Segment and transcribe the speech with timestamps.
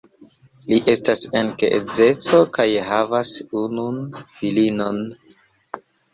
[0.69, 4.01] Li estas en geedzeco kaj havas unun
[4.41, 5.01] filinon.